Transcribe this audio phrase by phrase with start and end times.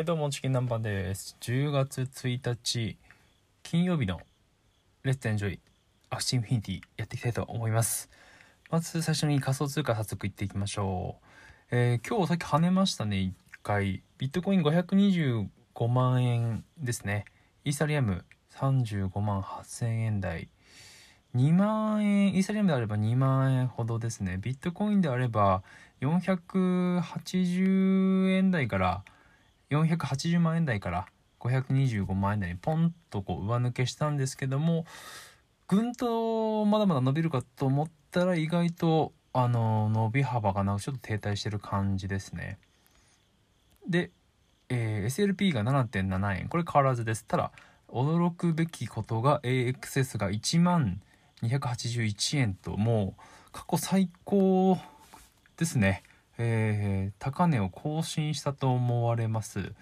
[0.00, 1.36] はいどうもチキン南蛮です。
[1.42, 2.96] 10月1日
[3.62, 4.22] 金曜日の
[5.02, 8.08] Let's enjoy Axie Infinity やっていきたいと思います。
[8.70, 11.24] まず最初に仮想通貨早速いっていきましょう、
[11.70, 13.32] えー、今日さっき跳ねましたね1
[13.62, 14.02] 回。
[14.16, 15.50] ビットコイン525
[15.86, 17.26] 万円ですね。
[17.66, 18.24] イーサリアム
[18.54, 20.48] 35万8000円台。
[21.36, 24.38] 2万円イーサリアムであれば2万円ほどですね。
[24.40, 25.62] ビットコインであれば
[26.00, 29.04] 480円台から
[29.70, 31.06] 480万円台から
[31.40, 34.84] 525万円台にポンとこう上抜けしたんですけども
[35.68, 42.58] ぐんとまだまだ伸びるかと思ったら意外とあの伸び幅がなんかちょっと停滞してる感じですね。
[43.88, 44.10] で、
[44.68, 47.24] えー、SLP が7.7円これ変わらずです。
[47.24, 47.52] ただ
[47.88, 51.00] 驚くべきことが AXS が1万
[51.42, 54.76] 281円ともう過去最高
[55.56, 56.02] ですね。
[56.42, 59.72] えー、高値を更新したと思われます。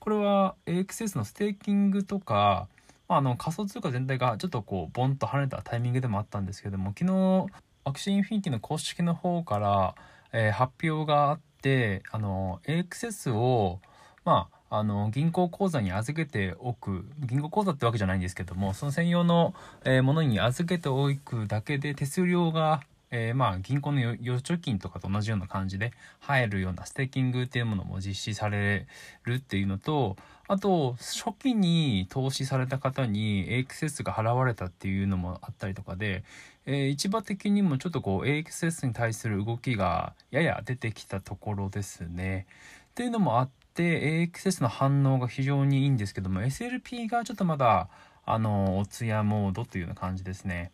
[0.00, 2.66] これは AXS のステーキングとか、
[3.08, 7.46] まあ、あの仮想通貨全体がちょっとこうボンと跳ねたタイミングでもあったんですけども昨日
[7.84, 9.94] Axie Infinity の公式の方から、
[10.32, 13.80] えー、発表があってあの AXS を
[14.24, 19.52] まああの銀行口座に預けておく銀行口座ってわけじゃないんですけどもその専用の、
[19.84, 22.80] えー、ものに預けておくだけで手数料が
[23.12, 28.86] えー、まあ銀行の預貯金とかと同じような感じで入るようなステーキングっていうものも実施され
[29.24, 30.16] るっていうのと
[30.46, 36.24] あと初期に投資された方に AXS が払われたっていうのもあったりとかで、
[36.66, 42.46] えー、市場的にもちょっとこう AXS に対する動きがやや出てきたところですね。
[42.90, 47.88] っていうのもあって AXS の反応が非常にいいんですけども SLP がちょっとまだ
[48.26, 50.72] あのおつやモードというような感じですね。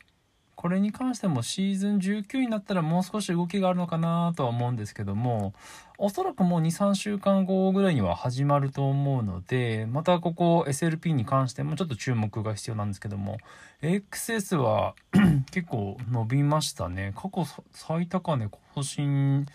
[0.56, 5.52] これに関してもシーズン19になったらもう少し動きがあるのかなとは思うんですけども
[5.98, 13.36] おそらくもう23週間後ぐらいには始まると思うのでまたここ SLP に関してもちょっと注目が必要なんですけども
[13.82, 14.94] XS は
[15.52, 19.46] 結構伸びましたね過去最高値更新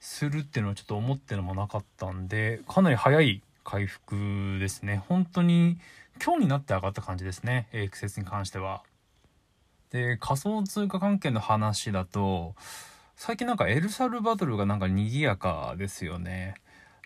[0.00, 5.78] するっていうのはちょっと思ってるのもなかったんでかなり早い回復ですね本当に
[6.24, 8.82] 今日になって上がった感じですね AXS に関しては。
[9.90, 12.54] で仮想通貨関係の話だと
[13.16, 16.54] 最近なんかエルサルバドルがなんか賑やかですよね。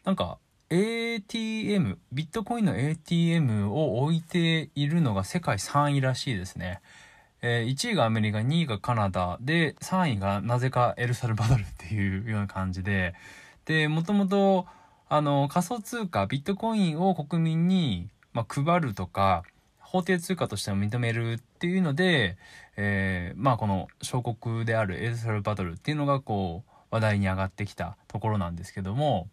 [0.05, 0.39] なんか
[0.71, 6.81] ATM ビットコインの ATM を置いているのが世界3位らしいですね、
[7.43, 13.15] えー、1位がアメリカ2位がカナダで3位がなぜかエルサルバドルっていうような感じで。
[13.65, 14.67] でもともと
[15.09, 19.43] あの仮想通貨ビットコインを国民に、まあ、配るとか
[19.95, 22.37] 法定通貨としても認めるっていうので、
[22.77, 29.29] えー、まあこの小国であるエルサルバドルっていうのがこう話題に上がってきたところなんですけども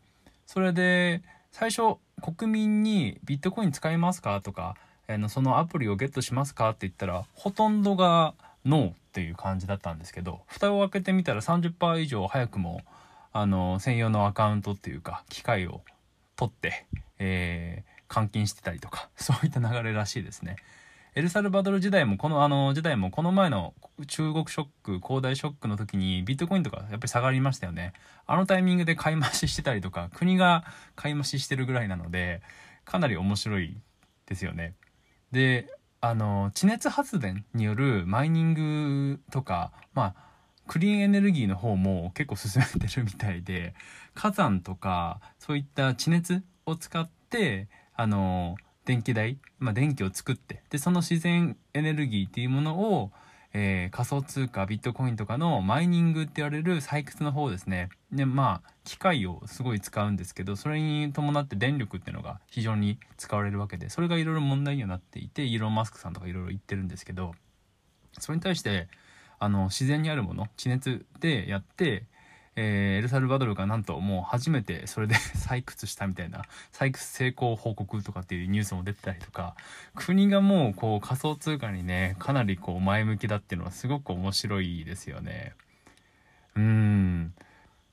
[0.45, 4.75] それで最初国民にビットコイン使いますかとか、
[5.07, 12.81] えー、そのアプリをゲットしますかって言ったらほとんどがノーっていう感じだったんですけど蓋を開けてみたら30%以上早くも
[13.33, 15.81] あの専用のアカウントっていうか機械を
[16.35, 16.85] 取って、
[17.17, 20.57] えー、換金してたりとか そういった流れらしいですね。
[21.13, 23.73] エルサルバドル時代もこのあの時代もこの前の
[24.07, 27.91] 中国ショック恒大ショックの時にビットコインとかやっぱり下がりましたよね
[28.25, 30.63] あのタイミングで買い増ししてたりとか国が
[30.95, 32.41] 買い増ししてるぐらいなので
[32.85, 33.75] かなり面白い
[34.25, 34.73] ですよね
[35.33, 35.67] で
[35.99, 40.31] あの地熱発電によるマイニングとかまあ
[40.67, 43.75] クリーンエネルギーの方も結構進めてるみたいで
[44.13, 47.67] 火山とかそういった地熱を使って
[48.01, 53.11] あの電気代、まあ、電気を作ってでその自然エネルギーっていうものを、
[53.53, 57.89] えー、仮想通貨ビットコインとかのマイニングって言われる採掘の方ですね。
[58.11, 67.33] でまあ機械をすごい使うんですけどそれに伴って電力っていうのが非常に使われるわけでそれがいろいろ問題にはなっていてイーロン・マスクさんとかいろいろ言ってるんですけど
[68.17, 68.87] それに対して
[69.37, 72.05] あの自然にあるもの地熱でやって
[72.55, 76.43] えー、エルサルバドルがなんともう初めてそれで 採掘したみたいな
[76.73, 79.55] 採掘成功報告とかっていうニュースも出てたりとか
[79.95, 85.53] 国がもうこう仮想通貨にねかなりこう前向きだっていうのはすごく面白いですよね。
[86.55, 87.33] うん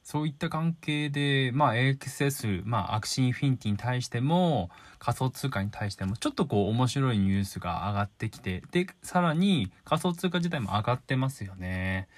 [0.09, 12.09] そういった関係で、まあ、AXS、まあ、 Axie Infinity に対しても、仮想通貨に対しても、ちょっとこう、面白いニュースが上がってきて、で、さらに仮想通貨自体も上がってますよね。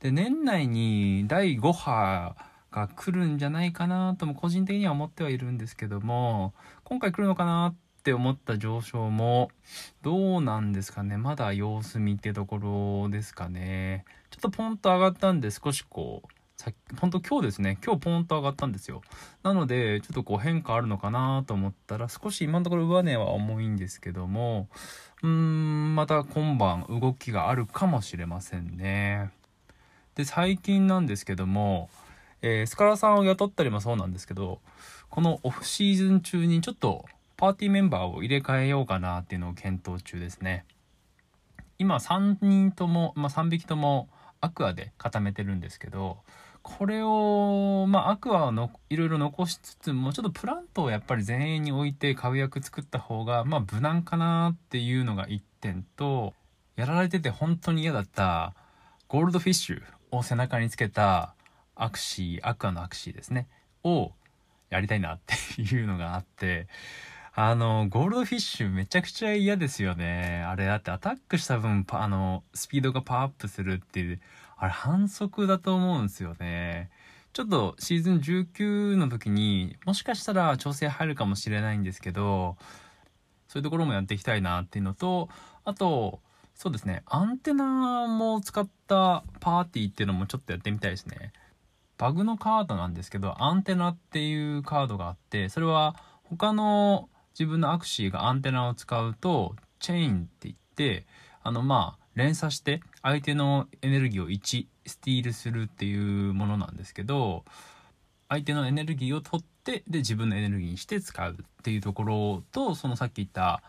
[0.00, 2.36] で年内に第5波
[2.70, 6.52] が来るんじゃないかなとも個人的には思ってはいるんですけども
[6.84, 9.50] 今回来るのかなって思った上昇も
[10.02, 11.16] どうなんですかね？
[11.16, 12.58] まだ様子見ってとこ
[13.02, 14.04] ろですかね。
[14.30, 17.78] ちょっとポンと上がったんで少しこうさっきほんと今日ですね。
[17.84, 19.02] 今日ポンと上がったんですよ。
[19.42, 24.68] なのでちょっとこう変化あるのかなと思ったら少し今のところ上値は重いんですけども
[25.22, 29.30] うーんまた今晩動きがあるかもしれませんね。
[30.16, 31.88] で最近なんですけども、
[32.42, 34.60] えー、スカラさんを雇ったりもそうなんですけど
[35.10, 37.04] このオフシーズン中にちょっと
[37.36, 40.64] パーティーメンバーを入れ替えようかなっていうのを検討中ですね。
[41.78, 44.08] 今3人とも、まあ、3匹とも
[44.40, 46.18] アクアで固めてるんですけど
[46.62, 56.32] これをまあアクアをのいろいろ残しつつもちょっとプラントをやっぱり前衛に置いて株役作った方がまあ無難かなっていうのが1点と
[56.74, 58.54] やられてて本当に嫌だった
[59.08, 61.34] goldfish を背中につけた
[61.74, 63.48] アクシーアクアのアクシーですね
[63.84, 64.12] を
[64.70, 65.18] やりたいなっ
[65.54, 66.68] ていうのがあって
[67.38, 70.42] あの、 goldfish めちゃくちゃ嫌ですよね。
[70.48, 74.20] あれだってアタックした分、あの、スピードがパワーアップするっていう、
[74.56, 76.88] あれ反則だと思うんですよね。
[77.34, 82.56] ちょっとシーズン19の時にもしかしたら調整入るかもしれないんですけど、
[83.48, 85.28] そういうところもやっていきたいなっていうのと、
[85.66, 86.22] あと、
[86.56, 91.32] そうですね、アンテナも使ったパーティーっていうのもちょっとやってみたいですね。
[91.98, 97.08] バグのカードなんですけど、アンテナっていうカードがあって、それは他の
[97.38, 101.06] 自分のアクシーがアンテナを使うとチェインって言って
[101.42, 107.44] あのまあ連鎖して相手のエネルギーを1スティールするっていうものなんですけど
[108.28, 113.62] 相手のエネルギーを取ってで自分のエネルギーにして使うっていうところとそのさっき言った、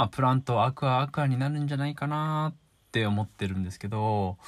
[0.00, 2.56] まあ、プラントアクアアクアになるんじゃないかなっ
[2.90, 4.38] て思ってるんですけど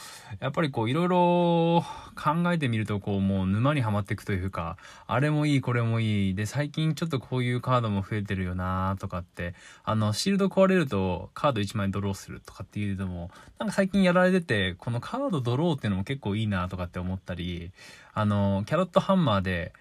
[0.40, 1.84] やっぱりこういろいろ
[2.16, 9.54] 考えてみるとこうもう沼にはまっていくというかあれもいいこれもいいで最近ちょっとこういうカードも増えてるよなとかって
[9.84, 17.72] あのシールド壊れるとカード1枚ドローするとかっていうのもなんか最近やられててこのカードドローっていうのも結構いいなとかって思ったり
[18.14, 19.74] あのキャロットハンマーで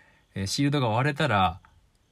[0.48, 1.62] シールドが割れたら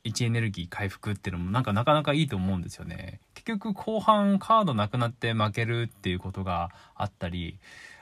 [0.05, 3.19] 1エネルギー回復っていうのもなんかなかなかいいと思うんですよね。
[3.49, 7.59] 局後半カードなくなって負けるっていうことがあったり、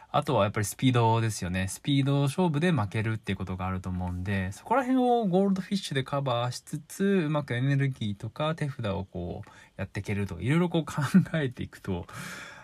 [0.10, 1.68] あとはやっぱりスピードですよね。
[1.68, 10.94] スピード勝負で負けるっていうことがあると思うんで、そこら辺をゴールドフィッシュでカバーしつつ、うまくエネルギーとか手札をこうやっていけると、いろいろこう考
[11.34, 12.08] えていくと、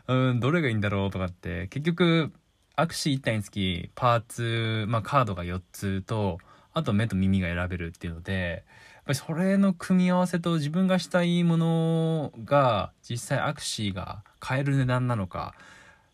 [0.07, 2.33] うん、どれがいいんだろうとかって、結局、
[2.75, 6.39] アクシー1体につきパーツ、まあカードが4つと、
[6.73, 8.63] あと目と耳が選べるっていうので、
[9.05, 15.53] ぱりそれの組み合わせと自分がしたいものが実際アクシーが買える値段なのか、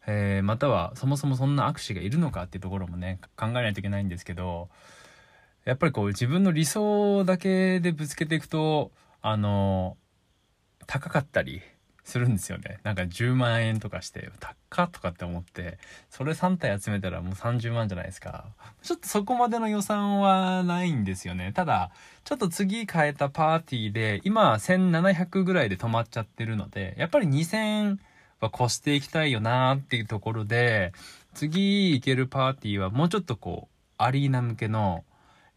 [0.07, 4.69] えー、またはそもそもそんなアクシーがいるのかっていうところもね考えないといけないんですけど
[5.65, 9.97] やっぱりこう自分の理想だけでぶつけていくとあの
[10.88, 11.62] 高かったり
[12.09, 12.79] するんですよね。
[12.83, 14.29] なんか10万円とかして
[14.69, 15.77] 高っとかって思って
[16.09, 18.45] それ3体集めたらもう30万じゃないですか。
[18.81, 21.51] ちょっとそこまでの予算はないんですよね。
[21.53, 21.91] ただ
[22.23, 27.97] ちょっと次変えたパーティーで今1700ぐらいで止まっちゃってるのでやっぱり2000
[28.39, 30.94] は越していきたいよなっていうところで
[31.33, 35.03] 次行けるパーティーはもうちょっとこうアリーナ向けの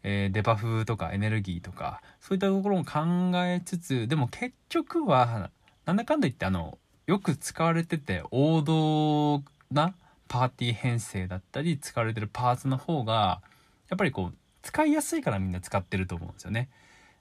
[0.03, 5.49] えー、デバフとかエネルギーとかそういったところも考えつつでも結局は
[5.85, 6.77] なんだかんだ言ってあの
[7.07, 9.93] よく使われてて王道な
[10.27, 13.41] パーティー編成だったり使われてるパーツの方が
[13.89, 16.59] やっぱりこう使いやすいからみんな使ってると思うんですよね。
[16.59, 16.69] やっ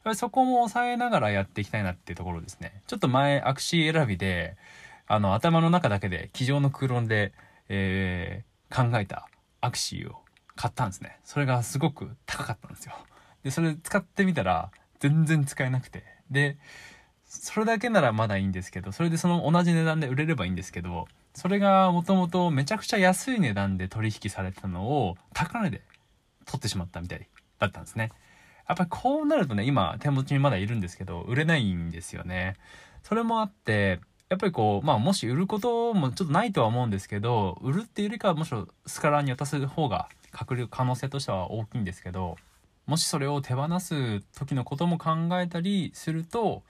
[0.05, 2.83] ぱりそこも抑えながらやっていきたいなっていうところですね。
[2.87, 4.57] ちょっと前アクシー選びで
[5.07, 7.33] あの頭の中だけで机上の空論で、
[7.69, 9.29] えー、考えた
[9.61, 10.23] アクシーを
[10.57, 11.19] 買ったんですね。
[11.25, 12.95] それがすごく高かったんですよ。
[13.43, 14.71] で、それ使ってみたら
[15.01, 16.05] 全然使えなくて。
[16.31, 16.57] で、
[17.41, 25.81] それだけならまだいいんですけど、それでその同じ値段で売れればいいんですけど、それがもともとめちゃくちゃ安い値段で取引されてたのを高値で
[26.45, 27.27] 取ってしまったみたい
[27.59, 28.11] だったんですね。
[28.69, 32.57] やっぱりこうなるとね、今手持ちにまだいるんですけど、売れないんですよね。
[33.03, 42.37] それもあって、やっぱりこう、まあもし売ることもちょっとないとは思うんですけど、売るっていうよりかはむしろスカラーに渡す方が確率可能性としては大きいんですけど、
[42.87, 46.63] もしそれを手放す時のことも考えたりすると、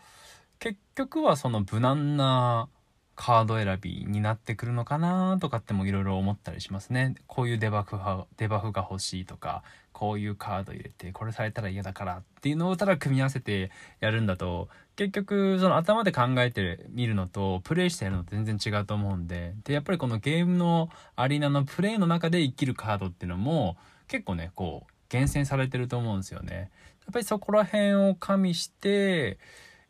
[0.62, 2.69] 結局はその無難な
[3.16, 7.16] カード選びになってくるのかなとかってもいろいろ思ったりしますね。
[7.26, 23.76] こういうデバフが、デバフが欲しいとか、こういうカード入れて、これされたら嫌だからっていうのをただ組み合わせてやるんだと、結局その頭で考えてみるのと、プレイしてやるのと全然違うと思うんで、で、やっぱりこのゲームのアリーナのプレイの中で生きるカードっていうのも、
[24.07, 26.71] 結構ね、こう、厳選されてると思うんですよね。
[27.00, 29.40] やっぱりそこら辺を加味して、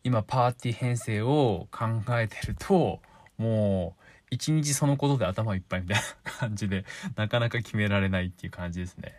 [0.03, 1.85] 今パーティー編成を考
[2.19, 2.99] えてると
[3.37, 9.13] もう一日そのことで頭いっぱいみたいな感じでなかなか決められないっていう感じですね。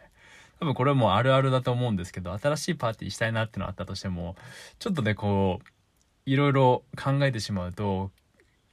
[0.60, 4.36] 多分これはもうあるあるだと思うんですけど新しいパーティーしたいなってのあったとしても
[4.78, 5.66] ちょっとねこう
[6.26, 8.10] いろいろ考えてしまうと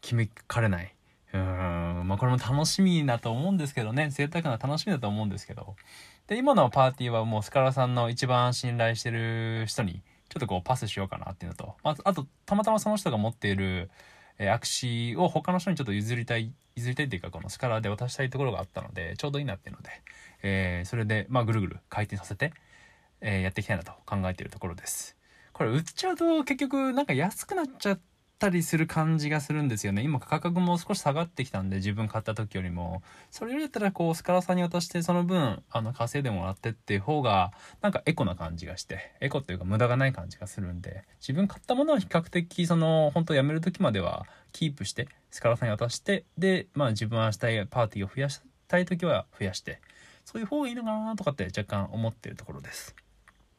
[0.01, 0.93] 決めかれない。
[1.33, 5.75] うーんまあこれも楽しみだと思うんですけどね贅沢な楽しみだと思うんですけど
[6.27, 11.75] で今のパーティーはもうスカラさんの一番信頼してる人にちょっとこうパスしようかなっていうのと。
[11.83, 13.91] ああとたまたまその人が持っている
[14.39, 19.89] え握手を他の人にちょっと譲りたい譲りたいっていうかこのスカラーで渡したいところがあったのでちょうどいいなっていうので、
[20.41, 22.53] えー、それでまあぐるぐる回転させて、
[23.19, 25.15] えー、やっていきたいなと考えているところです。
[25.53, 27.99] これ売っちゃうと結局なんか安くなっちゃっ
[28.41, 30.01] たりする感じがするんですよね。
[30.01, 33.03] 今価格も少し下がってきたんで自分買った時よりも。
[33.29, 49.79] それよりだったらこうスカラさんに渡してその分あの稼いでもらってっていう方がなんかエコな感じがしてエコっていうか無駄がない感じがするんで自分買ったものは比較的その本当やめる時まではキープしてスカラさんに渡してでまあ自分はしたいパーティーを増やしたい時は増やして
[50.25, 52.95] そういう方がいいのかなとかって若干思ってるところです。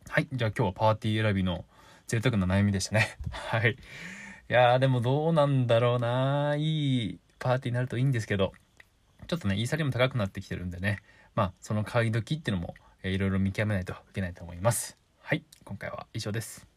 [0.09, 0.29] はい。
[0.33, 1.65] じゃあ今日はパーティー選びの
[2.07, 3.17] 贅沢な悩みでしたね。
[3.31, 3.77] はい。
[4.55, 8.53] やーでもどうなんだろうないいパーティーになるといいんですけど、
[9.27, 10.99] ちょっとね、イーサリアム高くなってきてるんでね、
[11.35, 14.99] まあ、その買い時っていうのも、えー、いろいろ見極めないといけないと思います。
[15.23, 16.72] はい、今回は以上です。